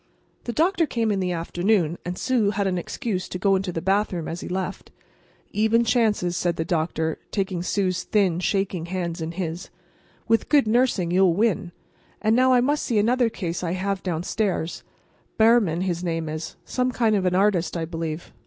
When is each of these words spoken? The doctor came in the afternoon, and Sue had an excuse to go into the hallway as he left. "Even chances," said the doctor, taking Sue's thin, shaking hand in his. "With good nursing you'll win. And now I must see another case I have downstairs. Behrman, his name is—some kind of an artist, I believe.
The 0.45 0.51
doctor 0.51 0.87
came 0.87 1.11
in 1.11 1.19
the 1.19 1.31
afternoon, 1.31 1.99
and 2.03 2.17
Sue 2.17 2.49
had 2.49 2.65
an 2.65 2.79
excuse 2.79 3.29
to 3.29 3.37
go 3.37 3.55
into 3.55 3.71
the 3.71 3.83
hallway 3.85 4.31
as 4.31 4.41
he 4.41 4.47
left. 4.47 4.89
"Even 5.51 5.83
chances," 5.85 6.35
said 6.35 6.55
the 6.55 6.65
doctor, 6.65 7.19
taking 7.29 7.61
Sue's 7.61 8.01
thin, 8.01 8.39
shaking 8.39 8.87
hand 8.87 9.21
in 9.21 9.33
his. 9.33 9.69
"With 10.27 10.49
good 10.49 10.65
nursing 10.65 11.11
you'll 11.11 11.35
win. 11.35 11.71
And 12.19 12.35
now 12.35 12.51
I 12.51 12.61
must 12.61 12.81
see 12.83 12.97
another 12.97 13.29
case 13.29 13.63
I 13.63 13.73
have 13.73 14.01
downstairs. 14.01 14.83
Behrman, 15.37 15.81
his 15.81 16.03
name 16.03 16.27
is—some 16.29 16.91
kind 16.91 17.15
of 17.15 17.25
an 17.27 17.35
artist, 17.35 17.77
I 17.77 17.85
believe. 17.85 18.33